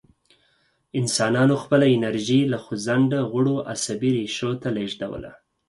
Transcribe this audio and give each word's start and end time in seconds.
انسانانو 0.99 1.55
خپله 1.63 1.85
انرژي 1.97 2.41
له 2.51 2.57
خوځنده 2.63 3.19
غړو 3.31 3.55
عصبي 3.71 4.11
ریښو 4.17 4.51
ته 4.61 4.69
لېږدوله. 4.75 5.31